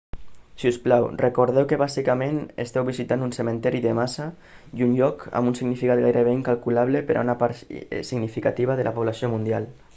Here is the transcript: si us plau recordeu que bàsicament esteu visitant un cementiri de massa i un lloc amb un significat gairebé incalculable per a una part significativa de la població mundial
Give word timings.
si 0.61 0.67
us 0.69 0.77
plau 0.85 1.03
recordeu 1.23 1.67
que 1.71 1.77
bàsicament 1.81 2.39
esteu 2.63 2.87
visitant 2.87 3.25
un 3.27 3.35
cementiri 3.37 3.83
de 3.85 3.93
massa 4.01 4.25
i 4.81 4.87
un 4.87 4.97
lloc 5.01 5.23
amb 5.41 5.53
un 5.53 5.59
significat 5.63 6.03
gairebé 6.09 6.35
incalculable 6.41 7.07
per 7.11 7.19
a 7.19 7.27
una 7.29 7.39
part 7.43 7.99
significativa 8.13 8.81
de 8.83 8.87
la 8.89 8.99
població 9.01 9.35
mundial 9.37 9.75